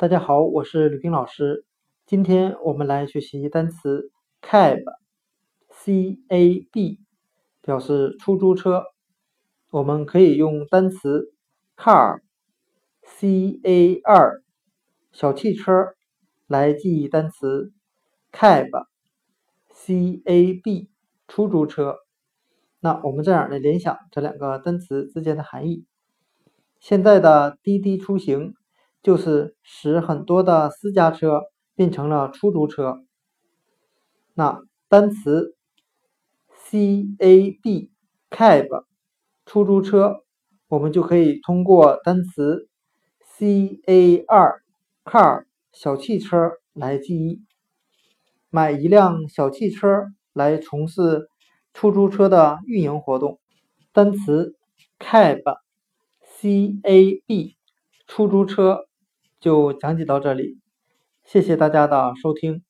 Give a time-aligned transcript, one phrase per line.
[0.00, 1.66] 大家好，我是吕冰老师。
[2.06, 7.00] 今天我们来学习单词 cab，c a b，
[7.60, 8.84] 表示出租车。
[9.70, 11.34] 我们可以用单词
[11.76, 14.42] car，c a r，
[15.12, 15.88] 小汽车
[16.46, 17.70] 来记忆单词
[18.32, 20.88] cab，c a b，
[21.28, 21.96] 出租车。
[22.80, 25.84] 那我们这样来联想这两个单词之间的含义。
[26.78, 28.54] 现在的滴滴出行。
[29.02, 31.40] 就是使很多的私家车
[31.74, 33.02] 变成了出租车。
[34.34, 35.56] 那单词
[36.54, 37.90] C A B
[38.30, 38.84] cab
[39.46, 40.22] 出租车，
[40.68, 42.68] 我们就可以通过单词
[43.24, 44.62] C A R
[45.04, 47.42] car 小汽车来记忆。
[48.50, 51.28] 买一辆小汽车来从事
[51.72, 53.40] 出租车的运营活动。
[53.92, 54.54] 单词
[54.98, 55.40] cab
[56.20, 57.56] C A B
[58.06, 58.86] 出租车。
[59.40, 60.58] 就讲解到这里，
[61.24, 62.62] 谢谢大家的收听。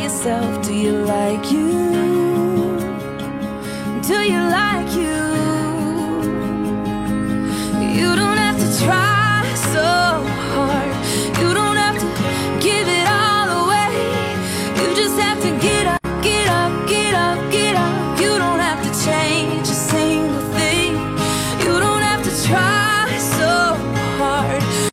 [0.00, 0.72] just have to
[4.92, 5.49] give